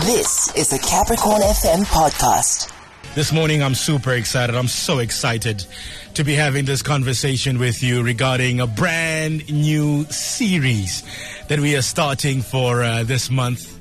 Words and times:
This 0.00 0.54
is 0.56 0.70
the 0.70 0.78
Capricorn 0.78 1.42
FM 1.42 1.84
podcast. 1.84 2.72
This 3.14 3.32
morning, 3.32 3.62
I'm 3.62 3.74
super 3.74 4.12
excited. 4.12 4.56
I'm 4.56 4.66
so 4.66 4.98
excited 4.98 5.66
to 6.14 6.24
be 6.24 6.34
having 6.34 6.64
this 6.64 6.80
conversation 6.80 7.58
with 7.58 7.82
you 7.82 8.02
regarding 8.02 8.60
a 8.60 8.66
brand 8.66 9.52
new 9.52 10.04
series 10.04 11.02
that 11.48 11.60
we 11.60 11.76
are 11.76 11.82
starting 11.82 12.40
for 12.40 12.82
uh, 12.82 13.02
this 13.04 13.30
month. 13.30 13.78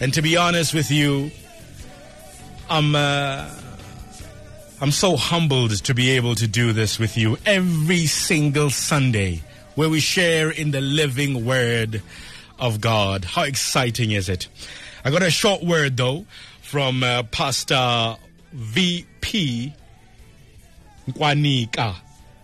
And 0.00 0.12
to 0.14 0.22
be 0.22 0.36
honest 0.36 0.74
with 0.74 0.90
you, 0.90 1.30
I'm 2.68 2.96
uh, 2.96 3.48
I'm 4.80 4.90
so 4.90 5.16
humbled 5.16 5.84
to 5.84 5.94
be 5.94 6.10
able 6.10 6.34
to 6.34 6.48
do 6.48 6.72
this 6.72 6.98
with 6.98 7.16
you 7.16 7.38
every 7.46 8.06
single 8.06 8.70
Sunday, 8.70 9.42
where 9.76 9.88
we 9.88 10.00
share 10.00 10.50
in 10.50 10.72
the 10.72 10.80
living 10.80 11.44
Word 11.44 12.02
of 12.58 12.80
God. 12.80 13.24
How 13.24 13.42
exciting 13.42 14.12
is 14.12 14.28
it? 14.28 14.48
I 15.04 15.10
got 15.10 15.22
a 15.22 15.30
short 15.30 15.62
word 15.62 15.96
though 15.96 16.26
from 16.62 17.02
uh, 17.02 17.24
Pastor 17.24 18.16
VP 18.52 19.74
Nkwanika 21.08 21.96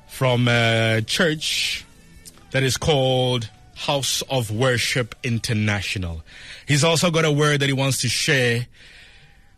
from 0.08 0.48
a 0.48 1.02
church 1.06 1.84
that 2.50 2.62
is 2.62 2.76
called 2.76 3.48
House 3.74 4.22
of 4.28 4.50
Worship 4.50 5.14
International. 5.22 6.22
He's 6.66 6.84
also 6.84 7.10
got 7.10 7.24
a 7.24 7.32
word 7.32 7.60
that 7.60 7.66
he 7.66 7.72
wants 7.72 8.02
to 8.02 8.08
share 8.08 8.66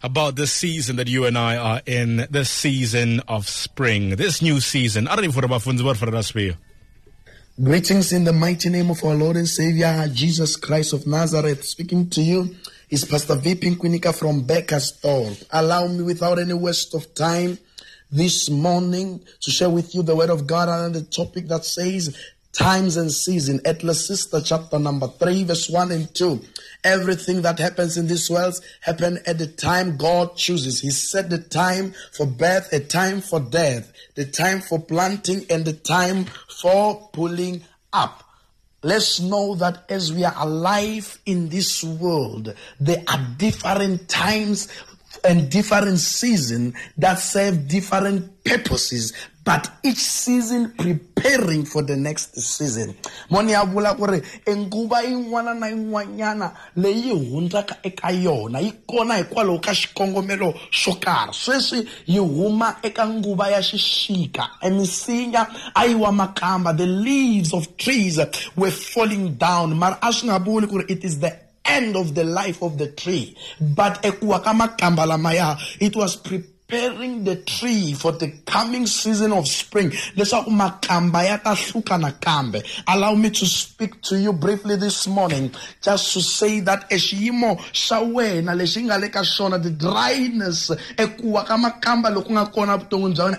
about 0.03 0.37
this 0.37 0.53
season 0.53 0.97
that 0.97 1.09
you 1.09 1.25
and 1.25 1.37
I 1.39 1.57
are 1.57 1.83
in, 1.87 2.27
this 2.31 2.51
season 2.51 3.21
of 3.29 3.49
spring, 3.49 4.11
this 4.11 4.43
new 4.43 4.61
season. 4.61 5.09
I 5.09 5.17
don't 5.17 5.25
even 5.25 5.41
know 5.49 5.85
what 5.85 5.97
for 5.97 6.15
us 6.15 6.35
Greetings 7.61 8.15
in 8.15 8.25
the 8.25 8.33
mighty 8.33 8.71
name 8.71 8.91
of 8.91 9.05
our 9.05 9.15
Lord 9.15 9.37
and 9.37 9.47
Savior, 9.47 10.09
Jesus 10.11 10.57
Christ 10.57 10.95
of 10.95 11.07
Nazareth. 11.07 11.67
Speaking 11.67 12.09
to 12.09 12.23
you 12.23 12.57
is 12.89 13.05
Pastor 13.05 13.35
V. 13.35 13.57
Pinkwinika 13.57 14.19
from 14.19 14.47
Beckersdorp. 14.47 15.45
Allow 15.53 15.89
me, 15.89 16.03
without 16.03 16.39
any 16.39 16.55
waste 16.55 16.95
of 16.95 17.15
time, 17.15 17.59
this 18.11 18.49
morning 18.49 19.21
to 19.43 19.51
share 19.51 19.69
with 19.69 19.95
you 19.95 20.03
the 20.03 20.17
word 20.17 20.31
of 20.31 20.47
God 20.47 20.71
on 20.71 20.93
the 20.93 21.03
topic 21.03 21.47
that 21.49 21.67
says 21.67 22.17
times 22.53 22.97
and 22.97 23.11
season. 23.11 23.61
Sister, 23.95 24.41
chapter 24.41 24.79
number 24.79 25.09
3, 25.09 25.45
verse 25.45 25.69
1 25.69 25.91
and 25.91 26.15
2. 26.15 26.41
Everything 26.85 27.43
that 27.43 27.59
happens 27.59 27.97
in 27.97 28.07
this 28.07 28.29
world 28.29 28.61
happen 28.81 29.19
at 29.27 29.39
the 29.39 29.47
time 29.47 29.97
God 29.97 30.37
chooses. 30.37 30.81
He 30.81 30.91
set 30.91 31.31
the 31.31 31.39
time 31.39 31.95
for 32.13 32.27
birth, 32.27 32.73
a 32.73 32.81
time 32.81 33.21
for 33.21 33.41
death, 33.41 33.93
the 34.15 34.25
time 34.25 34.61
for 34.61 34.79
planting, 34.79 35.47
and 35.49 35.65
the 35.65 35.73
time 35.73 36.27
for 36.61 37.09
pulling 37.13 37.63
up. 37.93 38.25
Let's 38.83 39.21
know 39.21 39.55
that 39.57 39.85
as 39.89 40.13
we 40.13 40.25
are 40.25 40.35
alive 40.37 41.19
in 41.25 41.49
this 41.51 41.85
world, 41.85 42.53
there 42.81 43.05
are 43.07 43.27
different 43.39 44.09
times 44.09 44.67
and 45.25 45.51
different 45.51 45.99
seasons 45.99 46.75
that 46.99 47.19
serve 47.19 47.69
different 47.69 48.45
purposes 48.45 49.13
but 49.45 49.71
each 49.83 49.99
season 49.99 50.73
preparing 50.79 51.65
for 51.65 51.83
the 51.83 51.97
next 51.97 52.39
season. 52.39 52.95
Moni 53.31 53.53
ya 53.53 53.65
vula 53.65 53.97
ku 53.97 54.07
ri 54.07 54.21
enguva 54.47 55.03
yin'wana 55.03 55.55
na 55.59 55.67
yin'wanyana 55.67 56.53
leyi 56.77 57.11
hundzaka 57.11 57.77
eka 57.83 58.11
yona 58.13 58.61
yi 58.61 58.73
kona 58.87 59.15
hikwalaho 59.19 59.59
ka 59.61 59.73
xikongomelo 59.73 60.55
xo 60.71 60.95
karhi. 61.01 61.35
Sweswi 61.35 61.89
yi 62.07 62.19
huma 62.19 62.77
eka 62.83 63.07
nguva 63.07 63.51
ya 63.51 63.59
xixika 63.63 64.49
emisinya 64.63 65.47
a 65.75 65.87
yi 65.87 65.95
wa 65.95 66.13
makamba. 66.13 66.77
The 66.77 66.87
leaves 66.87 67.53
of 67.53 67.77
trees 67.77 68.21
were 68.57 68.71
falling 68.71 69.35
down 69.35 69.77
mara 69.77 69.99
a 70.03 70.13
swi 70.13 70.29
nga 70.29 70.39
vuli 70.39 70.69
ku 70.69 70.79
ri 70.79 70.85
it 70.89 71.05
is 71.05 71.19
the 71.19 71.37
end 71.65 71.97
of 71.97 72.15
the 72.15 72.25
life 72.25 72.63
of 72.63 72.79
the 72.79 72.89
tree. 72.89 73.37
But 73.61 74.05
it 74.05 74.23
was 75.97 76.17
prepared 76.17 76.52
preparing 76.73 77.23
the 77.25 77.37
tree 77.37 77.93
for 77.93 78.13
the 78.13 78.31
coming 78.47 78.87
season 78.87 79.31
of 79.31 79.47
spring. 79.47 79.93
Allow 82.89 83.15
me 83.15 83.29
to 83.31 83.45
speak 83.47 84.01
to 84.01 84.19
you 84.19 84.33
briefly 84.33 84.77
this 84.77 85.07
morning 85.07 85.53
just 85.83 86.15
to 86.15 86.23
say 86.23 86.61
that 86.61 86.89
exiyimo 86.89 87.59
xa 87.73 88.01
wena 88.01 88.57
lexi 88.57 88.85
nga 88.85 88.99
the 89.59 89.71
dryness 89.71 90.71
ekuwa 90.97 91.45
ka 91.45 91.57
makamba 91.59 92.09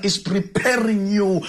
is 0.05 0.19
preparing 0.19 1.07
you 1.07 1.41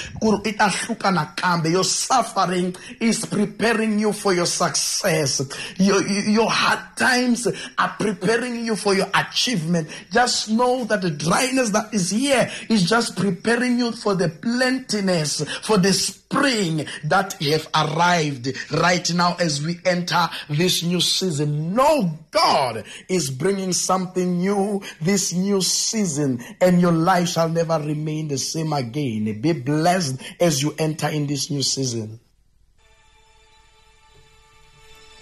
your 1.71 1.85
suffering 1.85 2.75
is 3.01 3.27
preparing 3.27 3.99
you 3.99 4.13
for 4.13 4.33
your 4.33 4.47
success. 4.47 5.43
Your, 5.77 6.03
your 6.07 6.51
hard 6.51 6.97
times 6.97 7.47
are 7.79 7.95
preparing 7.99 8.65
you 8.65 8.77
for 8.77 8.95
your 8.95 9.09
achievement. 9.15 9.89
Just 10.11 10.49
know 10.51 10.85
that 10.85 11.03
the 11.03 11.11
dryness 11.11 11.74
that 11.75 11.93
is 11.93 12.11
here 12.11 12.51
is 12.69 12.89
just 12.89 13.17
preparing 13.17 13.79
you 13.79 13.93
for 13.93 14.15
the 14.15 14.29
plentiness, 14.29 15.45
for 15.63 15.77
the 15.77 15.93
spring 15.93 16.87
that 17.05 17.35
have 17.43 17.69
arrived 17.75 18.53
right 18.73 19.13
now 19.13 19.37
as 19.39 19.65
we 19.65 19.79
enter 19.85 20.29
this 20.49 20.83
new 20.83 21.01
season. 21.01 21.75
No, 21.75 22.19
God 22.31 22.85
is 23.09 23.31
bringing 23.31 23.73
something 23.73 24.39
new 24.39 24.83
this 25.01 25.33
new 25.33 25.61
season, 25.61 26.43
and 26.61 26.81
your 26.81 26.93
life 26.93 27.29
shall 27.29 27.49
never 27.49 27.79
remain 27.79 28.29
the 28.29 28.39
same 28.39 28.73
again. 28.73 29.41
Be 29.41 29.53
blessed 29.53 30.21
as 30.41 30.63
you 30.63 30.75
enter 30.79 31.09
in 31.09 31.27
this 31.27 31.51
new 31.51 31.63
season. 31.63 32.21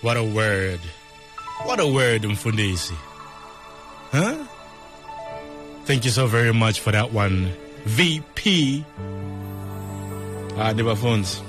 What 0.00 0.16
a 0.16 0.24
word. 0.24 0.80
What 1.64 1.78
a 1.78 1.86
word, 1.86 2.22
Mfundisi. 2.22 2.96
Huh? 4.10 4.44
Thank 5.84 6.04
you 6.04 6.10
so 6.10 6.26
very 6.26 6.52
much 6.52 6.80
for 6.80 6.92
that 6.92 7.12
one. 7.12 7.52
VP. 7.84 8.84
Ah, 10.56 10.72
never 10.72 10.94
phones. 10.94 11.42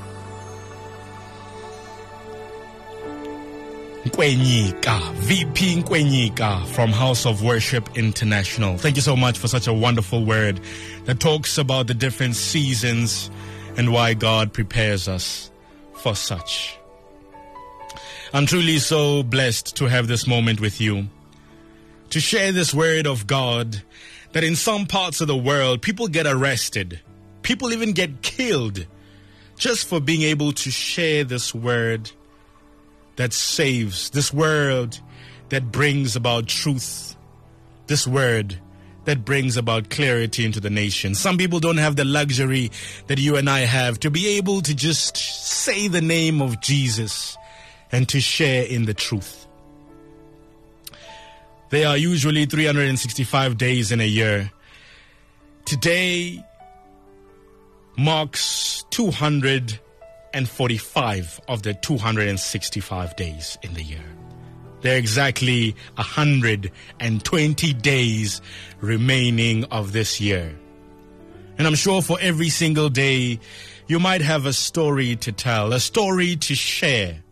Nkwenyika, 4.05 5.13
VP 5.13 5.81
Nkwenyika 5.81 6.66
from 6.67 6.91
House 6.91 7.25
of 7.25 7.41
Worship 7.41 7.95
International. 7.95 8.77
Thank 8.77 8.95
you 8.95 9.01
so 9.01 9.16
much 9.16 9.38
for 9.38 9.47
such 9.47 9.67
a 9.67 9.73
wonderful 9.73 10.25
word 10.25 10.59
that 11.05 11.19
talks 11.19 11.57
about 11.57 11.88
the 11.88 11.94
different 11.94 12.35
seasons 12.35 13.31
and 13.77 13.94
why 13.94 14.13
God 14.13 14.51
prepares 14.51 15.07
us 15.07 15.51
for 15.94 16.15
such. 16.15 16.77
I'm 18.33 18.45
truly 18.45 18.79
so 18.79 19.23
blessed 19.23 19.77
to 19.77 19.85
have 19.85 20.07
this 20.07 20.27
moment 20.27 20.59
with 20.59 20.81
you, 20.81 21.07
to 22.09 22.19
share 22.19 22.51
this 22.51 22.73
word 22.73 23.07
of 23.07 23.25
God 23.25 23.81
that 24.33 24.44
in 24.44 24.55
some 24.55 24.85
parts 24.85 25.21
of 25.21 25.27
the 25.27 25.38
world, 25.38 25.81
people 25.81 26.07
get 26.07 26.27
arrested, 26.27 26.99
people 27.41 27.71
even 27.71 27.94
get 27.94 28.21
killed 28.21 28.85
just 29.57 29.88
for 29.88 29.99
being 29.99 30.23
able 30.23 30.51
to 30.51 30.69
share 30.69 31.23
this 31.23 31.53
word 31.55 32.11
that 33.16 33.31
saves, 33.31 34.09
this 34.09 34.33
word 34.33 34.97
that 35.49 35.71
brings 35.71 36.16
about 36.16 36.47
truth, 36.47 37.16
this 37.88 38.07
word 38.07 38.59
that 39.05 39.23
brings 39.23 39.57
about 39.57 39.89
clarity 39.89 40.45
into 40.45 40.59
the 40.59 40.69
nation. 40.69 41.13
Some 41.13 41.38
people 41.38 41.59
don't 41.59 41.77
have 41.77 41.95
the 41.95 42.05
luxury 42.05 42.71
that 43.07 43.19
you 43.19 43.35
and 43.35 43.50
I 43.50 43.59
have 43.59 44.00
to 44.00 44.09
be 44.09 44.38
able 44.38 44.61
to 44.61 44.73
just 44.73 45.17
say 45.17 45.88
the 45.88 46.01
name 46.01 46.41
of 46.41 46.61
Jesus 46.61 47.38
and 47.91 48.07
to 48.09 48.19
share 48.19 48.65
in 48.65 48.85
the 48.85 48.94
truth. 48.94 49.47
There 51.73 51.88
are 51.88 51.97
usually 51.97 52.45
365 52.45 53.57
days 53.57 53.91
in 53.91 54.00
a 54.00 54.06
year. 54.06 54.51
Today 55.66 56.45
marks 57.97 58.85
245 58.91 61.41
of 61.47 61.63
the 61.63 61.73
265 61.73 63.16
days 63.16 63.57
in 63.63 63.73
the 63.73 63.81
year. 63.81 64.06
There 64.81 64.94
are 64.94 65.00
exactly 65.00 65.75
120 65.95 67.74
days 67.74 68.42
remaining 68.80 69.63
of 69.71 69.94
this 69.94 70.21
year. 70.21 70.56
And 71.57 71.65
I'm 71.65 71.74
sure 71.74 72.03
for 72.03 72.19
every 72.21 72.50
single 72.50 72.89
day, 72.89 73.39
you 73.88 74.00
might 74.00 74.21
have 74.21 74.45
a 74.45 74.53
story 74.53 75.15
to 75.15 75.31
tell, 75.31 75.74
a 75.74 75.80
story 75.80 76.36
to 76.36 76.53
share 76.53 77.22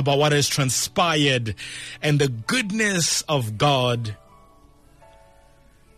about 0.00 0.18
what 0.18 0.32
has 0.32 0.48
transpired 0.48 1.54
and 2.02 2.18
the 2.18 2.28
goodness 2.28 3.22
of 3.22 3.56
God 3.56 4.16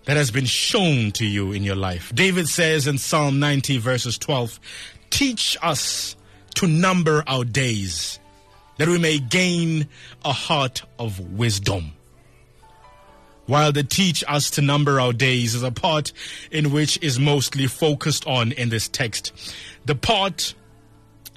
that 0.04 0.16
has 0.16 0.30
been 0.30 0.44
shown 0.44 1.12
to 1.12 1.24
you 1.24 1.52
in 1.52 1.62
your 1.62 1.76
life. 1.76 2.12
David 2.14 2.48
says 2.48 2.86
in 2.86 2.98
Psalm 2.98 3.38
90, 3.38 3.78
verses 3.78 4.18
12, 4.18 4.60
Teach 5.10 5.56
us 5.62 6.16
to 6.56 6.66
number 6.66 7.22
our 7.26 7.44
days, 7.44 8.18
that 8.78 8.88
we 8.88 8.98
may 8.98 9.18
gain 9.18 9.88
a 10.24 10.32
heart 10.32 10.82
of 10.98 11.20
wisdom. 11.20 11.92
While 13.46 13.72
the 13.72 13.82
teach 13.82 14.24
us 14.28 14.50
to 14.52 14.62
number 14.62 15.00
our 15.00 15.12
days 15.12 15.54
is 15.54 15.62
a 15.62 15.72
part 15.72 16.12
in 16.50 16.72
which 16.72 16.98
is 17.02 17.18
mostly 17.18 17.66
focused 17.66 18.26
on 18.26 18.52
in 18.52 18.68
this 18.68 18.88
text. 18.88 19.32
The 19.84 19.94
part 19.94 20.54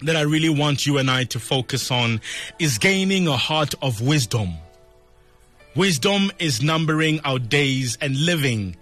that 0.02 0.16
I 0.16 0.22
really 0.22 0.50
want 0.50 0.86
you 0.86 0.98
and 0.98 1.10
I 1.10 1.24
to 1.26 1.40
focus 1.40 1.92
on 1.92 2.22
is 2.60 2.78
gaining 2.78 3.28
a 3.28 3.38
heart 3.38 3.74
of 3.82 4.02
wisdom. 4.02 4.54
Wisdom 5.76 6.32
is 6.40 6.62
numbering 6.62 7.20
our 7.24 7.40
days 7.40 7.98
and 8.02 8.16
living 8.16 8.76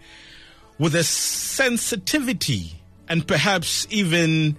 with 0.77 0.95
a 0.95 1.03
sensitivity 1.03 2.73
and 3.07 3.27
perhaps 3.27 3.87
even 3.89 4.57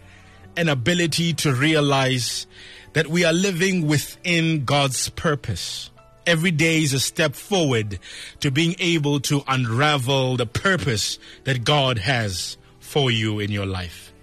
an 0.56 0.68
ability 0.68 1.32
to 1.34 1.52
realize 1.52 2.46
that 2.92 3.08
we 3.08 3.24
are 3.24 3.32
living 3.32 3.86
within 3.86 4.64
God's 4.64 5.08
purpose. 5.10 5.90
Every 6.26 6.52
day 6.52 6.82
is 6.82 6.92
a 6.92 7.00
step 7.00 7.34
forward 7.34 7.98
to 8.40 8.50
being 8.50 8.76
able 8.78 9.20
to 9.20 9.42
unravel 9.46 10.36
the 10.36 10.46
purpose 10.46 11.18
that 11.44 11.64
God 11.64 11.98
has 11.98 12.56
for 12.78 13.10
you 13.10 13.40
in 13.40 13.50
your 13.50 13.66
life. 13.66 14.13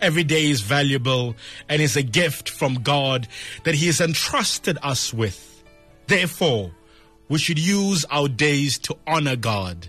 Every 0.00 0.24
day 0.24 0.50
is 0.50 0.60
valuable 0.60 1.36
and 1.68 1.82
is 1.82 1.96
a 1.96 2.02
gift 2.02 2.48
from 2.48 2.76
God 2.76 3.28
that 3.64 3.74
He 3.74 3.86
has 3.86 4.00
entrusted 4.00 4.78
us 4.82 5.12
with. 5.12 5.62
Therefore, 6.06 6.72
we 7.28 7.38
should 7.38 7.58
use 7.58 8.04
our 8.10 8.28
days 8.28 8.78
to 8.80 8.96
honor 9.06 9.36
God 9.36 9.88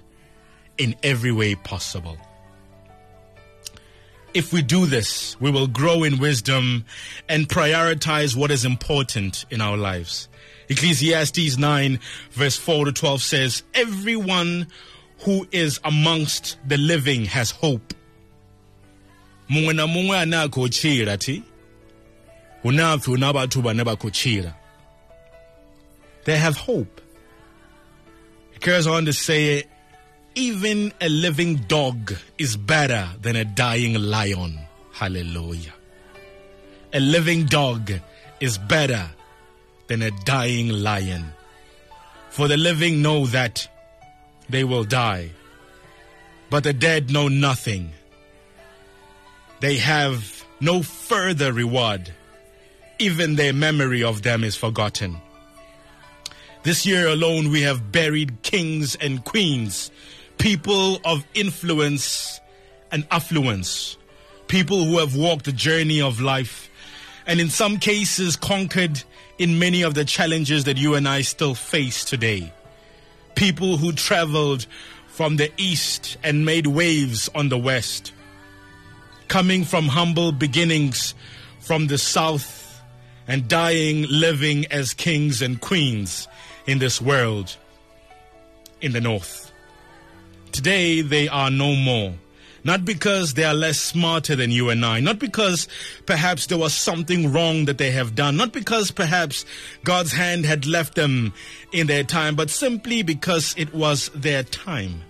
in 0.78 0.96
every 1.02 1.32
way 1.32 1.56
possible. 1.56 2.18
If 4.34 4.54
we 4.54 4.62
do 4.62 4.86
this, 4.86 5.40
we 5.42 5.52
will 5.52 5.68
grow 5.68 6.04
in 6.04 6.18
wisdom 6.18 6.86
and 7.28 7.50
prioritize 7.50 8.36
what 8.36 8.50
is 8.52 8.64
important 8.64 9.46
in 9.50 9.60
our 9.60 9.76
lives. 9.76 10.30
Ecclesiastes 10.70 11.58
9, 11.58 12.00
verse 12.32 12.56
4 12.56 12.86
to 12.86 12.92
12 12.94 13.22
says, 13.22 13.64
Everyone 13.74 14.68
who 15.20 15.48
is 15.52 15.80
amongst 15.84 16.58
the 16.66 16.78
living 16.78 17.26
has 17.26 17.52
hope. 17.52 17.94
Mungwe 19.52 19.74
na 19.74 19.86
mungwe 19.94 20.16
ane 20.22 20.38
a 20.38 20.48
khou 20.54 20.68
tshila 20.76 21.16
ti 21.24 21.36
hu 22.62 22.72
na 22.78 22.98
pfi 22.98 23.10
hu 23.12 23.18
na 23.22 23.30
vhathu 23.36 23.60
vhane 23.66 23.84
vha 23.88 23.96
khou 24.02 24.12
tshila? 24.18 24.52
They 26.26 26.38
have 26.46 26.58
hope. 26.68 27.02
It 28.54 28.62
carries 28.66 28.88
on 28.88 29.06
to 29.06 29.14
say 29.14 29.64
even 30.36 30.80
a 31.02 31.10
living 31.10 31.54
dog 31.76 32.14
is 32.38 32.56
better 32.56 33.04
than 33.24 33.36
a 33.36 33.46
dying 33.64 33.96
lion. 34.16 34.54
Hallelujah. 34.94 35.74
A 36.94 37.00
living 37.00 37.46
dog 37.46 37.92
is 38.40 38.58
better 38.58 39.06
than 39.88 40.02
a 40.02 40.12
dying 40.34 40.70
lion. 40.70 41.24
For 42.30 42.48
the 42.48 42.58
living 42.58 43.02
know 43.02 43.26
that 43.38 43.68
they 44.50 44.64
will 44.64 44.84
die 44.84 45.32
but 46.52 46.66
the 46.66 46.74
dead 46.74 47.10
know 47.10 47.28
nothing 47.30 47.92
they 49.62 49.78
have 49.78 50.44
no 50.60 50.82
further 50.82 51.54
reward. 51.54 52.12
Even 52.98 53.36
their 53.36 53.54
memory 53.54 54.04
of 54.04 54.24
them 54.24 54.44
is 54.44 54.56
forgotten. 54.56 55.18
This 56.64 56.86
year 56.86 57.08
alone, 57.08 57.52
we 57.52 57.62
have 57.62 57.92
buried 57.92 58.42
kings 58.42 58.96
and 58.96 59.24
queens, 59.24 59.92
people 60.38 61.00
of 61.06 61.26
influence 61.36 62.40
and 62.92 63.08
affluence, 63.12 63.98
people 64.48 64.84
who 64.84 64.98
have 64.98 65.16
walked 65.16 65.46
the 65.46 65.52
journey 65.52 66.02
of 66.02 66.20
life, 66.20 66.70
and 67.28 67.40
in 67.40 67.50
some 67.50 67.78
cases 67.78 68.36
conquered 68.36 69.04
in 69.38 69.60
many 69.60 69.84
of 69.84 69.94
the 69.94 70.06
challenges 70.06 70.64
that 70.66 70.78
you 70.78 70.96
and 70.96 71.08
I 71.08 71.22
still 71.22 71.56
face 71.56 72.04
today. 72.04 72.52
People 73.36 73.78
who 73.78 73.92
traveled 73.92 74.66
from 75.08 75.38
the 75.38 75.52
east 75.58 76.18
and 76.24 76.46
made 76.46 76.66
waves 76.68 77.30
on 77.34 77.50
the 77.50 77.58
west 77.58 78.12
coming 79.32 79.64
from 79.64 79.88
humble 79.88 80.34
beginnings 80.34 81.16
from 81.62 81.88
the 81.88 81.98
south 81.98 82.82
and 83.30 83.48
dying 83.48 84.06
living 84.10 84.66
as 84.66 84.94
kings 84.94 85.42
and 85.42 85.62
queens 85.62 86.28
in 86.68 86.80
this 86.80 87.02
world 87.02 87.56
in 88.82 88.92
the 88.92 89.00
north. 89.00 89.50
Today 90.52 91.00
they 91.00 91.30
are 91.30 91.50
no 91.50 91.78
more. 91.78 92.14
Not 92.66 92.84
because 92.84 93.36
they 93.36 93.46
are 93.46 93.54
less 93.54 93.80
smarter 93.80 94.36
than 94.36 94.52
you 94.52 94.70
and 94.70 94.86
I, 94.86 95.00
not 95.00 95.18
because 95.18 95.70
perhaps 96.06 96.48
there 96.48 96.58
was 96.58 96.74
something 96.74 97.32
wrong 97.32 97.66
that 97.66 97.78
they 97.78 97.92
have 97.92 98.16
done, 98.16 98.36
not 98.36 98.52
because 98.52 98.92
perhaps 98.92 99.46
God's 99.86 100.12
hand 100.12 100.46
had 100.46 100.68
left 100.68 100.96
them 100.96 101.34
in 101.72 101.88
their 101.88 102.04
time, 102.04 102.36
but 102.36 102.50
simply 102.50 103.02
because 103.02 103.56
it 103.58 103.74
was 103.74 104.10
their 104.10 104.44
time. 104.44 105.04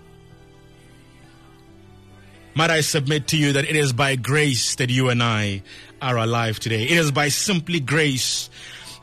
Might 2.54 2.70
I 2.70 2.82
submit 2.82 3.28
to 3.28 3.38
you 3.38 3.54
that 3.54 3.64
it 3.64 3.78
is 3.78 3.94
by 3.94 4.18
grace 4.18 4.76
that 4.76 4.90
you 4.90 5.10
and 5.10 5.24
I 5.24 5.64
are 6.02 6.18
alive 6.18 6.60
today. 6.60 6.84
It 6.84 6.98
is 6.98 7.12
by 7.12 7.30
simply 7.30 7.80
grace 7.80 8.50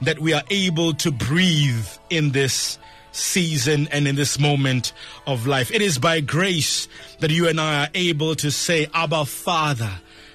that 0.03 0.19
we 0.19 0.35
are 0.35 0.43
able 0.51 0.93
to 0.95 1.11
breathe 1.11 1.89
in 2.11 2.33
this 2.33 2.79
season 3.13 3.89
and 3.91 4.07
in 4.07 4.17
this 4.17 4.39
moment 4.39 4.93
of 5.27 5.47
life. 5.47 5.71
It 5.73 5.81
is 5.81 5.99
by 5.99 6.21
grace 6.21 6.89
that 7.21 7.31
you 7.31 7.49
and 7.49 7.59
I 7.59 7.85
are 7.85 7.91
able 7.95 8.35
to 8.37 8.51
say, 8.51 8.87
Abba, 8.93 9.25
Father, 9.25 9.91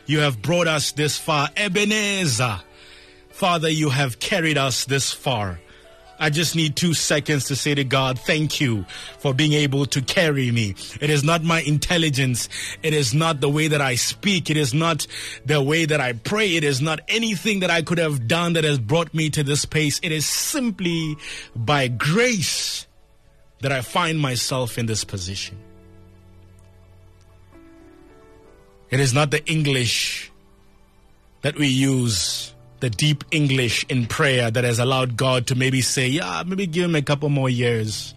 you 0.08 0.20
have 0.20 0.42
brought 0.42 0.68
us 0.68 0.92
this 0.92 1.18
far. 1.18 1.50
Ebenezer, 1.56 2.62
Father, 3.30 3.70
you 3.70 3.90
have 3.90 4.20
carried 4.20 4.58
us 4.58 4.86
this 4.86 5.14
far. 5.14 5.60
I 6.20 6.30
just 6.30 6.56
need 6.56 6.76
two 6.76 6.94
seconds 6.94 7.46
to 7.46 7.56
say 7.56 7.76
to 7.76 7.84
God, 7.84 8.20
thank 8.20 8.62
you 8.62 8.86
for 9.20 9.34
being 9.34 9.54
able 9.54 9.86
to 9.88 10.02
carry 10.02 10.52
me. 10.52 10.76
It 11.02 11.10
is 11.10 11.24
not 11.24 11.44
my 11.44 11.62
intelligence. 11.62 12.48
It 12.82 12.94
is 12.94 13.14
not 13.14 13.42
the 13.42 13.50
way 13.50 13.68
that 13.68 13.82
I 13.82 13.96
speak. 13.96 14.50
It 14.50 14.58
is 14.58 14.74
not 14.74 15.06
the 15.46 15.62
way 15.62 15.86
that 15.86 16.00
I 16.00 16.14
pray. 16.14 16.56
It 16.56 16.64
is 16.64 16.82
not 16.82 17.02
anything 17.08 17.60
that 17.62 17.70
I 17.70 17.82
could 17.82 17.98
have 17.98 18.28
done 18.28 18.54
that 18.54 18.64
has 18.64 18.80
brought 18.80 19.14
me 19.14 19.30
to 19.32 19.44
this 19.44 19.66
place. 19.66 20.00
It 20.04 20.12
is 20.12 20.26
simply 20.26 21.18
by 21.56 21.88
grace 21.88 22.88
that 23.62 23.72
I 23.72 23.82
find 23.82 24.20
myself 24.20 24.78
in 24.78 24.86
this 24.86 25.04
position. 25.04 25.58
It 28.90 29.00
is 29.00 29.14
not 29.14 29.32
the 29.32 29.44
English 29.46 30.32
that 31.42 31.56
we 31.56 31.68
use 31.68 32.53
the 32.84 32.90
deep 32.90 33.24
English 33.32 33.86
in 33.88 34.06
prayer 34.06 34.52
that 34.52 34.66
has 34.66 34.78
allowed 34.78 35.16
God 35.16 35.48
to 35.48 35.56
maybe 35.56 35.80
say, 35.80 36.06
yeah, 36.06 36.44
maybe 36.46 36.68
give 36.68 36.84
him 36.84 36.96
a 36.96 37.02
couple 37.02 37.30
more 37.30 37.50
years. 37.50 38.14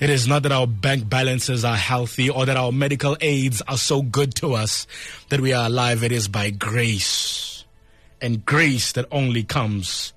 It 0.00 0.10
is 0.10 0.26
not 0.26 0.42
that 0.42 0.50
our 0.50 0.66
bank 0.66 1.08
balances 1.08 1.64
are 1.64 1.76
healthy 1.76 2.28
or 2.28 2.44
that 2.44 2.56
our 2.56 2.72
medical 2.72 3.16
aids 3.20 3.62
are 3.68 3.76
so 3.76 4.02
good 4.02 4.34
to 4.42 4.54
us 4.54 4.88
that 5.28 5.38
we 5.38 5.52
are 5.52 5.66
alive. 5.66 6.02
It 6.02 6.10
is 6.10 6.26
by 6.26 6.50
grace 6.50 7.64
and 8.20 8.44
grace 8.44 8.90
that 8.92 9.06
only 9.12 9.44
comes 9.44 10.12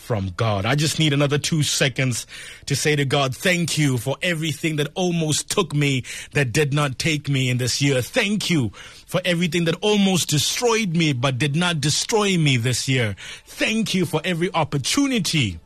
from 0.00 0.32
God. 0.36 0.64
I 0.64 0.74
just 0.74 0.98
need 0.98 1.12
another 1.12 1.38
two 1.38 1.62
seconds 1.62 2.26
to 2.66 2.74
say 2.74 2.96
to 2.96 3.04
God, 3.04 3.36
thank 3.36 3.78
you 3.78 3.96
for 3.96 4.16
everything 4.22 4.76
that 4.76 4.88
almost 4.94 5.48
took 5.48 5.72
me 5.74 6.02
that 6.32 6.52
did 6.52 6.72
not 6.74 6.98
take 6.98 7.28
me 7.28 7.48
in 7.48 7.58
this 7.58 7.80
year. 7.80 8.02
Thank 8.02 8.50
you 8.50 8.70
for 9.06 9.20
everything 9.24 9.66
that 9.66 9.76
almost 9.80 10.28
destroyed 10.28 10.96
me 10.96 11.12
but 11.12 11.38
did 11.38 11.54
not 11.54 11.80
destroy 11.80 12.36
me 12.36 12.56
this 12.56 12.88
year. 12.88 13.14
Thank 13.44 13.94
you 13.94 14.04
for 14.04 14.20
every 14.24 14.52
opportunity 14.52 15.60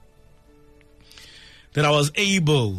that 1.72 1.84
I 1.84 1.90
was 1.90 2.12
able 2.16 2.76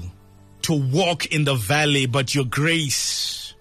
to 0.63 0.73
walk 0.73 1.25
in 1.27 1.45
the 1.45 1.55
valley, 1.55 2.05
but 2.05 2.35
your 2.35 2.45
grace 2.45 3.55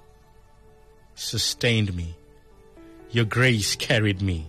sustained 1.15 1.95
me. 1.95 2.15
Your 3.11 3.25
grace 3.25 3.77
carried 3.77 4.21
me. 4.21 4.47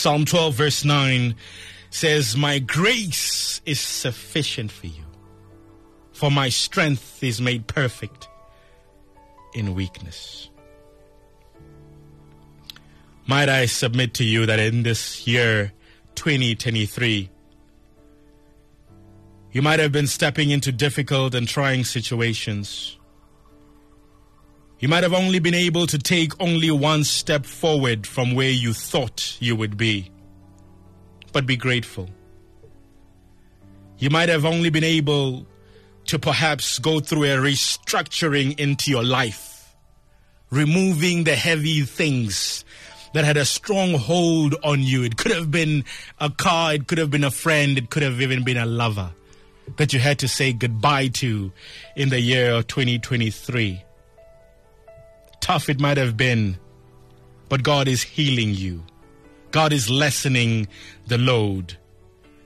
Psalm 0.00 0.24
12, 0.24 0.54
verse 0.54 0.82
9 0.82 1.34
says, 1.90 2.34
My 2.34 2.58
grace 2.58 3.60
is 3.66 3.78
sufficient 3.78 4.72
for 4.72 4.86
you, 4.86 5.04
for 6.12 6.30
my 6.30 6.48
strength 6.48 7.22
is 7.22 7.38
made 7.38 7.66
perfect 7.66 8.26
in 9.52 9.74
weakness. 9.74 10.48
Might 13.26 13.50
I 13.50 13.66
submit 13.66 14.14
to 14.14 14.24
you 14.24 14.46
that 14.46 14.58
in 14.58 14.84
this 14.84 15.26
year 15.26 15.72
2023, 16.14 17.28
you 19.52 19.60
might 19.60 19.80
have 19.80 19.92
been 19.92 20.06
stepping 20.06 20.48
into 20.48 20.72
difficult 20.72 21.34
and 21.34 21.46
trying 21.46 21.84
situations. 21.84 22.96
You 24.80 24.88
might 24.88 25.02
have 25.02 25.12
only 25.12 25.40
been 25.40 25.52
able 25.52 25.86
to 25.88 25.98
take 25.98 26.32
only 26.40 26.70
one 26.70 27.04
step 27.04 27.44
forward 27.44 28.06
from 28.06 28.34
where 28.34 28.48
you 28.48 28.72
thought 28.72 29.36
you 29.38 29.54
would 29.54 29.76
be. 29.76 30.10
But 31.34 31.44
be 31.44 31.56
grateful. 31.56 32.08
You 33.98 34.08
might 34.08 34.30
have 34.30 34.46
only 34.46 34.70
been 34.70 34.82
able 34.82 35.46
to 36.06 36.18
perhaps 36.18 36.78
go 36.78 36.98
through 36.98 37.24
a 37.24 37.36
restructuring 37.36 38.58
into 38.58 38.90
your 38.90 39.04
life, 39.04 39.76
removing 40.48 41.24
the 41.24 41.36
heavy 41.36 41.82
things 41.82 42.64
that 43.12 43.26
had 43.26 43.36
a 43.36 43.44
strong 43.44 43.92
hold 43.92 44.54
on 44.64 44.80
you. 44.80 45.02
It 45.04 45.18
could 45.18 45.32
have 45.32 45.50
been 45.50 45.84
a 46.18 46.30
car, 46.30 46.72
it 46.72 46.86
could 46.86 46.96
have 46.96 47.10
been 47.10 47.24
a 47.24 47.30
friend, 47.30 47.76
it 47.76 47.90
could 47.90 48.02
have 48.02 48.22
even 48.22 48.44
been 48.44 48.56
a 48.56 48.64
lover 48.64 49.10
that 49.76 49.92
you 49.92 50.00
had 50.00 50.18
to 50.20 50.26
say 50.26 50.54
goodbye 50.54 51.08
to 51.08 51.52
in 51.96 52.08
the 52.08 52.20
year 52.20 52.52
of 52.52 52.66
2023 52.66 53.84
tough 55.40 55.68
it 55.68 55.80
might 55.80 55.96
have 55.96 56.16
been, 56.16 56.58
but 57.48 57.62
God 57.62 57.88
is 57.88 58.02
healing 58.02 58.54
you. 58.54 58.84
God 59.50 59.72
is 59.72 59.90
lessening 59.90 60.68
the 61.06 61.18
load. 61.18 61.76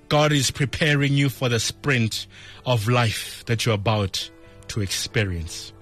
God 0.09 0.33
is 0.33 0.51
preparing 0.51 1.13
you 1.13 1.29
for 1.29 1.49
the 1.49 1.61
sprint 1.61 2.27
of 2.65 2.89
life 2.89 3.45
that 3.47 3.67
you're 3.67 3.75
about 3.75 4.31
to 4.69 4.81
experience. 4.81 5.73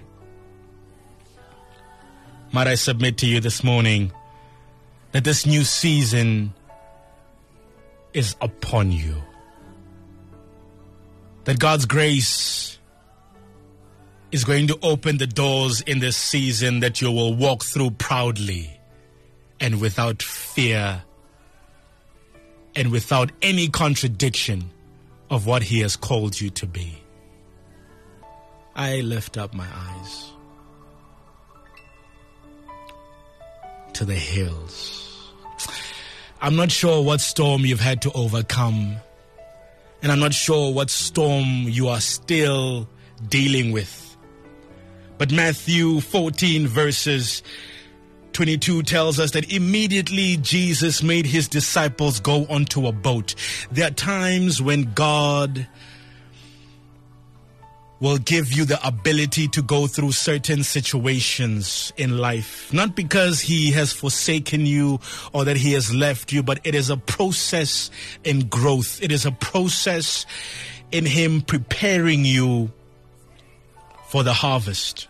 Might 2.51 2.67
I 2.67 2.75
submit 2.75 3.19
to 3.19 3.27
you 3.27 3.41
this 3.41 3.65
morning 3.65 4.13
that 5.13 5.25
this 5.25 5.47
new 5.47 5.65
season 5.65 6.53
is 8.13 8.37
upon 8.41 8.93
you? 8.93 9.23
That 11.45 11.59
God's 11.59 11.87
grace 11.87 12.79
is 14.33 14.45
going 14.45 14.67
to 14.67 14.79
open 14.83 15.19
the 15.19 15.27
doors 15.27 15.83
in 15.83 16.01
this 16.01 16.17
season 16.17 16.81
that 16.81 17.01
you 17.01 17.13
will 17.13 17.35
walk 17.35 17.63
through 17.63 17.91
proudly 17.91 18.81
and 19.61 19.81
without 19.81 20.23
fear 20.23 21.03
and 22.75 22.91
without 22.91 23.31
any 23.43 23.69
contradiction 23.69 24.71
of 25.31 25.47
what 25.47 25.63
He 25.63 25.81
has 25.81 25.97
called 25.97 26.41
you 26.41 26.49
to 26.51 26.67
be. 26.67 26.99
I 28.75 29.03
lift 29.03 29.37
up 29.37 29.53
my 29.53 29.69
eyes 29.71 30.31
to 33.93 34.07
the 34.07 34.15
hills. 34.15 35.31
I'm 36.41 36.57
not 36.57 36.73
sure 36.73 37.05
what 37.05 37.21
storm 37.21 37.67
you've 37.67 37.81
had 37.81 38.03
to 38.03 38.13
overcome, 38.13 38.97
and 40.03 40.11
I'm 40.11 40.19
not 40.19 40.33
sure 40.33 40.73
what 40.73 40.89
storm 40.89 41.45
you 41.67 41.89
are 41.89 42.01
still 42.01 42.89
dealing 43.29 43.73
with. 43.73 44.02
But 45.23 45.31
Matthew 45.31 46.01
14, 46.01 46.67
verses 46.67 47.45
22 48.33 48.83
tells 48.83 49.21
us 49.21 49.31
that 49.31 49.53
immediately 49.53 50.37
Jesus 50.39 51.01
made 51.01 51.27
his 51.27 51.47
disciples 51.47 52.19
go 52.19 52.45
onto 52.51 52.89
a 52.89 52.93
boat. 52.93 53.37
There 53.71 53.87
are 53.87 53.93
times 53.93 54.61
when 54.61 54.93
God 54.95 55.69
will 58.01 58.19
give 58.19 58.53
you 58.53 58.65
the 58.65 58.85
ability 58.85 59.47
to 59.47 59.63
go 59.63 59.87
through 59.87 60.11
certain 60.11 60.65
situations 60.65 61.93
in 61.97 62.19
life. 62.19 62.73
Not 62.73 62.97
because 62.97 63.41
he 63.41 63.71
has 63.71 63.93
forsaken 63.93 64.67
you 64.67 64.99
or 65.33 65.45
that 65.45 65.57
he 65.57 65.73
has 65.75 65.95
left 65.95 66.33
you, 66.33 66.43
but 66.43 66.59
it 66.65 66.75
is 66.75 66.91
a 66.91 66.97
process 66.97 67.93
in 68.25 68.49
growth. 68.49 69.01
It 69.01 69.13
is 69.13 69.25
a 69.25 69.31
process 69.31 70.27
in 70.91 71.07
him 71.07 71.43
preparing 71.43 72.25
you 72.25 72.73
for 74.09 74.25
the 74.25 74.33
harvest 74.33 75.07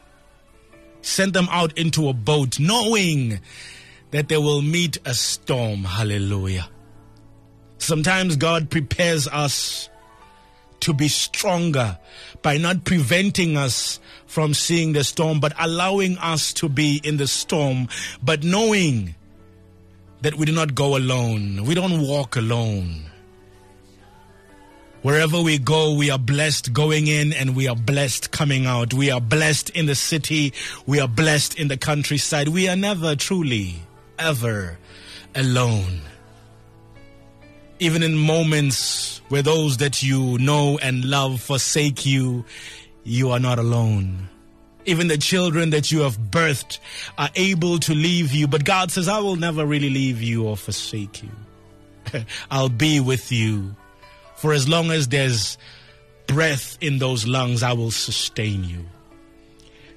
sent 1.03 1.35
them 1.35 1.49
out 1.51 1.77
into 1.77 2.09
a 2.09 2.13
boat 2.13 2.59
knowing 2.59 3.41
that 4.11 4.29
they 4.29 4.37
will 4.37 4.63
meet 4.63 4.99
a 5.05 5.15
storm. 5.15 5.85
Hallelujah. 5.85 6.69
Sometimes 7.79 8.37
God 8.37 8.71
prepares 8.71 9.27
us 9.29 9.89
to 10.81 10.93
be 10.93 11.09
stronger 11.09 11.99
by 12.43 12.57
not 12.57 12.85
preventing 12.85 13.57
us 13.57 14.01
from 14.27 14.55
seeing 14.55 14.93
the 14.93 15.05
storm, 15.05 15.41
but 15.41 15.53
allowing 15.59 16.19
us 16.19 16.53
to 16.55 16.69
be 16.69 17.01
in 17.05 17.17
the 17.17 17.27
storm, 17.27 17.89
but 18.23 18.43
knowing 18.43 19.15
that 20.23 20.35
we 20.37 20.47
do 20.47 20.53
not 20.53 20.75
go 20.75 20.97
alone. 20.97 21.65
We 21.65 21.75
don't 21.75 22.01
walk 22.01 22.37
alone. 22.37 23.12
Wherever 25.03 25.41
we 25.41 25.59
go, 25.59 25.95
we 25.95 26.13
are 26.13 26.19
blessed 26.19 26.73
going 26.73 27.09
in 27.09 27.33
and 27.33 27.57
we 27.57 27.67
are 27.67 27.75
blessed 27.75 28.31
coming 28.31 28.67
out. 28.67 28.95
We 28.95 29.11
are 29.11 29.21
blessed 29.21 29.71
in 29.71 29.87
the 29.87 29.97
city. 29.97 30.53
We 30.87 31.01
are 31.01 31.09
blessed 31.09 31.59
in 31.59 31.67
the 31.67 31.77
countryside. 31.77 32.47
We 32.47 32.69
are 32.69 32.77
never 32.77 33.17
truly, 33.17 33.83
ever 34.17 34.79
alone. 35.35 36.03
Even 37.81 38.05
in 38.05 38.15
moments 38.15 39.21
where 39.29 39.43
those 39.43 39.79
that 39.79 40.05
you 40.05 40.39
know 40.39 40.79
and 40.81 41.05
love 41.05 41.41
forsake 41.41 42.07
you, 42.07 42.45
you 43.03 43.33
are 43.33 43.41
not 43.41 43.59
alone. 43.59 44.29
Even 44.85 45.09
the 45.09 45.19
children 45.19 45.71
that 45.71 45.91
you 45.91 46.03
have 46.03 46.17
birthed 46.17 46.79
are 47.19 47.31
able 47.35 47.81
to 47.81 47.93
leave 47.93 48.33
you, 48.33 48.47
but 48.47 48.65
God 48.65 48.93
says, 48.93 49.09
I 49.09 49.19
will 49.19 49.35
never 49.35 49.67
really 49.67 49.91
leave 49.91 50.23
you 50.23 50.47
or 50.47 50.57
forsake 50.57 51.25
you. 51.25 52.25
I'll 52.53 52.69
be 52.69 53.01
with 53.01 53.33
you 53.33 53.75
for 54.43 54.53
as 54.53 54.69
long 54.69 54.91
as 54.91 55.07
there's 55.07 55.57
breath 56.27 56.77
in 56.81 56.99
those 56.99 57.29
lungs, 57.29 57.63
I 57.63 57.75
will 57.75 57.93
sustain 57.93 58.65
you. 58.65 58.85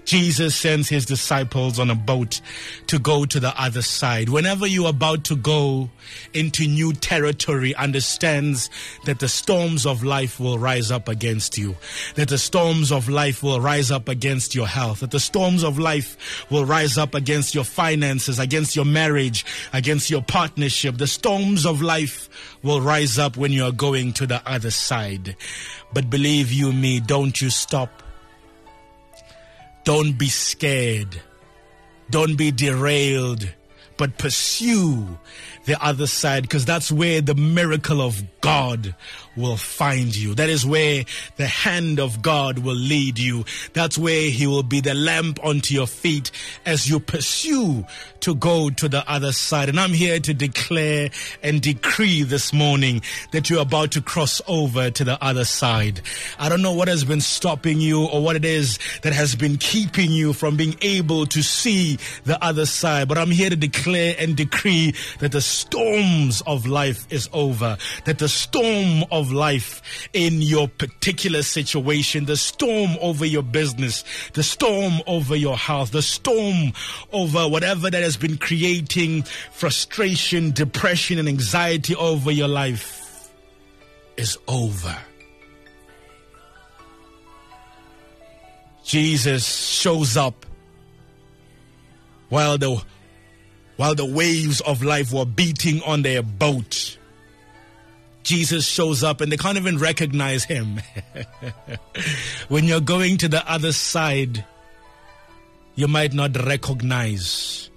Jesus 0.05 0.55
sends 0.55 0.87
his 0.87 1.05
disciples 1.05 1.79
on 1.79 1.89
a 1.89 1.95
boat 1.95 2.39
to 2.87 2.99
go 2.99 3.25
to 3.25 3.39
the 3.39 3.59
other 3.59 3.81
side. 3.81 4.29
Whenever 4.29 4.67
you're 4.67 4.89
about 4.89 5.23
to 5.25 5.35
go 5.35 5.89
into 6.33 6.67
new 6.67 6.93
territory, 6.93 7.73
understands 7.75 8.69
that 9.05 9.19
the 9.19 9.27
storms 9.27 9.85
of 9.85 10.03
life 10.03 10.39
will 10.39 10.59
rise 10.59 10.91
up 10.91 11.07
against 11.07 11.57
you, 11.57 11.75
that 12.15 12.29
the 12.29 12.37
storms 12.37 12.91
of 12.91 13.09
life 13.09 13.41
will 13.41 13.59
rise 13.59 13.91
up 13.91 14.07
against 14.07 14.53
your 14.53 14.67
health, 14.67 14.99
that 14.99 15.11
the 15.11 15.19
storms 15.19 15.63
of 15.63 15.79
life 15.79 16.49
will 16.51 16.65
rise 16.65 16.97
up 16.97 17.15
against 17.15 17.55
your 17.55 17.63
finances, 17.63 18.39
against 18.39 18.75
your 18.75 18.85
marriage, 18.85 19.45
against 19.73 20.09
your 20.09 20.21
partnership. 20.21 20.97
The 20.97 21.07
storms 21.07 21.65
of 21.65 21.81
life 21.81 22.29
will 22.61 22.81
rise 22.81 23.17
up 23.17 23.37
when 23.37 23.51
you 23.51 23.65
are 23.65 23.71
going 23.71 24.13
to 24.13 24.27
the 24.27 24.41
other 24.47 24.71
side. 24.71 25.35
But 25.93 26.09
believe 26.09 26.51
you 26.51 26.71
me, 26.71 26.99
don't 26.99 27.41
you 27.41 27.49
stop 27.49 28.03
don't 29.85 30.17
be 30.17 30.27
scared. 30.27 31.21
Don't 32.09 32.35
be 32.35 32.51
derailed, 32.51 33.47
but 33.97 34.17
pursue 34.17 35.17
the 35.65 35.83
other 35.83 36.07
side 36.07 36.43
because 36.43 36.65
that's 36.65 36.91
where 36.91 37.21
the 37.21 37.35
miracle 37.35 38.01
of 38.01 38.23
God 38.41 38.95
will 39.35 39.57
find 39.57 40.15
you. 40.15 40.33
That 40.35 40.49
is 40.49 40.65
where 40.65 41.03
the 41.35 41.47
hand 41.47 41.99
of 41.99 42.21
God 42.21 42.59
will 42.59 42.75
lead 42.75 43.19
you. 43.19 43.45
That's 43.73 43.97
where 43.97 44.29
He 44.29 44.47
will 44.47 44.63
be 44.63 44.79
the 44.79 44.93
lamp 44.93 45.43
unto 45.43 45.73
your 45.73 45.87
feet 45.87 46.31
as 46.65 46.89
you 46.89 46.99
pursue 46.99 47.85
to 48.21 48.35
go 48.35 48.69
to 48.69 48.89
the 48.89 49.07
other 49.09 49.31
side. 49.31 49.69
And 49.69 49.79
I'm 49.79 49.93
here 49.93 50.19
to 50.19 50.33
declare 50.33 51.09
and 51.43 51.61
decree 51.61 52.23
this 52.23 52.53
morning 52.53 53.01
that 53.31 53.49
you're 53.49 53.61
about 53.61 53.91
to 53.91 54.01
cross 54.01 54.41
over 54.47 54.89
to 54.89 55.03
the 55.03 55.23
other 55.23 55.45
side. 55.45 56.01
I 56.39 56.49
don't 56.49 56.61
know 56.61 56.73
what 56.73 56.87
has 56.87 57.03
been 57.03 57.21
stopping 57.21 57.79
you 57.79 58.05
or 58.05 58.23
what 58.23 58.35
it 58.35 58.45
is 58.45 58.79
that 59.01 59.13
has 59.13 59.35
been 59.35 59.57
keeping 59.57 60.11
you 60.11 60.33
from 60.33 60.57
being 60.57 60.75
able 60.81 61.25
to 61.27 61.43
see 61.43 61.97
the 62.23 62.43
other 62.43 62.65
side, 62.65 63.07
but 63.07 63.17
I'm 63.17 63.31
here 63.31 63.49
to 63.49 63.55
declare 63.55 64.15
and 64.17 64.35
decree 64.35 64.93
that 65.19 65.31
the 65.31 65.41
storms 65.55 66.41
of 66.41 66.65
life 66.65 67.07
is 67.09 67.29
over, 67.33 67.77
that 68.05 68.19
the 68.19 68.29
storm 68.29 69.03
of 69.11 69.31
life 69.31 69.81
in 70.13 70.41
your 70.41 70.67
particular 70.67 71.41
situation, 71.41 72.25
the 72.25 72.37
storm 72.37 72.91
over 73.01 73.25
your 73.25 73.43
business, 73.43 74.03
the 74.33 74.43
storm 74.43 75.01
over 75.07 75.35
your 75.35 75.57
health, 75.57 75.91
the 75.91 76.01
storm 76.01 76.73
over 77.11 77.47
whatever 77.47 77.89
that 77.89 78.03
has 78.03 78.17
been 78.17 78.37
creating 78.37 79.23
frustration, 79.51 80.51
depression, 80.51 81.19
and 81.19 81.27
anxiety 81.27 81.95
over 81.95 82.31
your 82.31 82.47
life 82.47 83.31
is 84.17 84.37
over. 84.47 84.95
Jesus 88.83 89.45
shows 89.45 90.15
up 90.15 90.45
while 92.29 92.57
the 92.57 92.83
while 93.77 93.95
the 93.95 94.05
waves 94.05 94.61
of 94.61 94.83
life 94.83 95.11
were 95.11 95.25
beating 95.25 95.81
on 95.83 96.01
their 96.01 96.21
boat. 96.21 96.97
Jesus 98.23 98.65
shows 98.65 99.03
up 99.03 99.21
and 99.21 99.31
they 99.31 99.37
can't 99.37 99.57
even 99.57 99.77
recognize 99.77 100.43
him. 100.43 100.81
when 102.47 102.63
you're 102.63 102.81
going 102.81 103.17
to 103.17 103.27
the 103.27 103.49
other 103.49 103.71
side, 103.71 104.43
you 105.75 105.87
might 105.87 106.13
not 106.13 106.35
recognize 106.45 107.69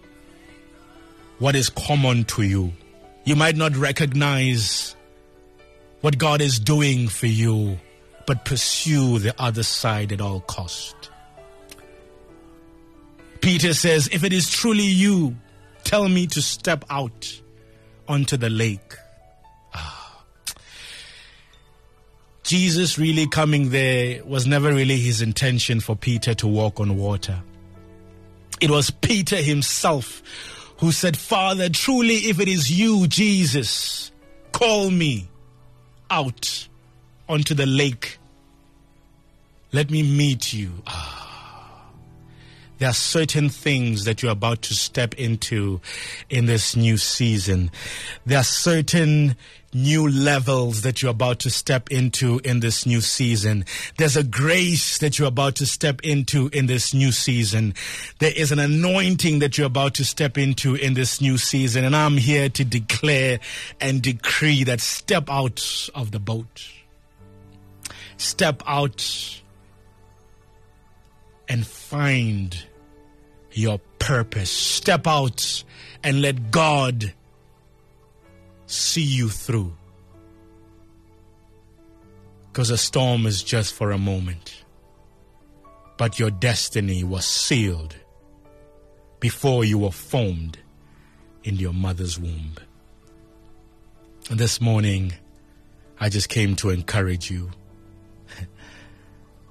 what 1.39 1.55
is 1.55 1.69
common 1.69 2.25
to 2.25 2.43
you. 2.43 2.73
You 3.25 3.37
might 3.37 3.57
not 3.57 3.77
recognize 3.77 4.97
what 6.01 6.17
God 6.17 6.41
is 6.41 6.59
doing 6.59 7.09
for 7.09 7.27
you, 7.27 7.79
but 8.27 8.45
pursue 8.45 9.19
the 9.19 9.35
other 9.39 9.63
side 9.63 10.13
at 10.13 10.21
all 10.21 10.41
cost. 10.41 11.11
Peter 13.41 13.75
says, 13.75 14.09
if 14.13 14.25
it 14.25 14.33
is 14.33 14.51
truly 14.51 14.85
you, 14.85 15.37
tell 15.85 16.09
me 16.09 16.27
to 16.29 16.43
step 16.43 16.85
out 16.91 17.41
onto 18.07 18.37
the 18.37 18.51
lake. 18.51 18.95
Jesus 22.49 22.99
really 22.99 23.27
coming 23.27 23.69
there 23.69 24.25
was 24.25 24.47
never 24.47 24.73
really 24.73 24.97
his 24.97 25.21
intention 25.21 25.81
for 25.81 25.95
Peter 25.95 26.33
to 26.33 26.47
walk 26.47 26.81
on 26.81 26.97
water. 26.97 27.43
It 28.59 28.71
was 28.71 28.91
Peter 28.91 29.37
himself 29.37 30.23
who 30.79 30.91
said, 30.91 31.17
Father, 31.17 31.69
truly, 31.69 32.15
if 32.15 32.41
it 32.41 32.49
is 32.49 32.71
you, 32.71 33.07
Jesus, 33.07 34.11
call 34.53 34.91
me 34.91 35.29
out 36.11 36.69
onto 37.29 37.53
the 37.53 37.67
lake. 37.67 38.19
Let 39.73 39.91
me 39.91 40.03
meet 40.03 40.55
you. 40.55 40.73
Ah. 40.87 41.18
There 42.79 42.89
are 42.89 42.95
certain 42.95 43.49
things 43.49 44.05
that 44.05 44.23
you're 44.23 44.33
about 44.33 44.63
to 44.63 44.75
step 44.75 45.15
into 45.15 45.81
in 46.31 46.47
this 46.47 46.77
new 46.77 46.97
season. 46.97 47.71
There 48.25 48.39
are 48.39 48.45
certain 48.45 49.37
new 49.75 50.09
levels 50.09 50.83
that 50.83 51.03
you're 51.03 51.11
about 51.11 51.41
to 51.41 51.51
step 51.51 51.91
into 51.91 52.41
in 52.45 52.61
this 52.61 52.87
new 52.87 53.01
season. 53.01 53.65
There's 53.99 54.17
a 54.17 54.23
grace 54.23 54.99
that 54.99 55.19
you're 55.19 55.29
about 55.29 55.57
to 55.57 55.67
step 55.67 56.01
into 56.03 56.49
in 56.53 56.67
this 56.67 56.95
new 56.95 57.13
season. 57.13 57.75
There 58.19 58.33
is 58.35 58.53
an 58.53 58.59
anointing 58.59 59.41
that 59.41 59.59
you're 59.59 59.67
about 59.67 59.95
to 59.95 60.05
step 60.05 60.39
into 60.39 60.75
in 60.75 60.95
this 60.95 61.21
new 61.21 61.37
season. 61.37 61.85
And 61.85 61.95
I'm 61.95 62.17
here 62.17 62.49
to 62.49 62.65
declare 62.65 63.41
and 63.81 64.01
decree 64.01 64.65
that 64.65 64.81
step 64.81 65.29
out 65.29 65.89
of 65.95 66.13
the 66.13 66.21
boat. 66.21 66.69
Step 68.17 68.63
out 68.67 69.43
and 71.49 71.67
find 71.67 72.65
your 73.53 73.79
purpose. 73.99 74.51
Step 74.51 75.07
out 75.07 75.65
and 76.03 76.21
let 76.21 76.51
God 76.51 77.13
see 78.67 79.03
you 79.03 79.29
through. 79.29 79.75
Because 82.53 82.71
a 82.71 82.79
storm 82.79 83.27
is 83.27 83.43
just 83.43 83.73
for 83.73 83.91
a 83.91 83.99
moment, 83.99 84.65
but 85.97 86.19
your 86.19 86.31
destiny 86.31 87.05
was 87.05 87.25
sealed 87.25 87.97
before 89.21 89.65
you 89.65 89.79
were 89.79 89.93
formed 89.93 90.59
in 91.45 91.57
your 91.57 91.73
mother's 91.73 92.19
womb. 92.19 92.55
And 94.31 94.39
this 94.39 94.61
morning, 94.61 95.15
I 96.01 96.09
just 96.09 96.29
came 96.29 96.57
to 96.57 96.71
encourage 96.71 97.31
you 97.31 97.51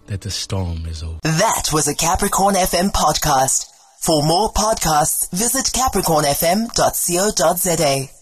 that 0.08 0.22
the 0.22 0.32
storm 0.32 0.88
is 0.88 1.04
over. 1.04 1.20
That 1.24 1.70
was 1.72 1.88
a 1.88 1.96
Capricorn 1.96 2.56
FM 2.56 2.92
podcast. 2.92 3.68
For 4.00 4.24
more 4.24 4.52
podcasts, 4.52 5.30
visit 5.32 5.68
capricornfm.co.za. 5.68 8.17